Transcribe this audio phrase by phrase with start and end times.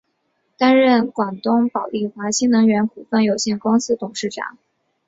[0.57, 4.57] 担任广东宝丽华新能源股份有限公司董事长。